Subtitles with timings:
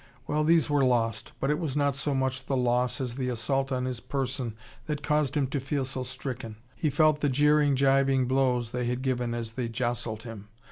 [0.25, 1.33] Well, these were lost.
[1.39, 4.55] But it was not so much the loss as the assault on his person
[4.87, 6.55] that caused him to feel so stricken.
[6.75, 10.47] He felt the jeering, gibing blows they had given as they jostled him.